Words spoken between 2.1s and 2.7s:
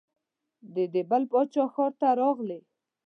راغلې.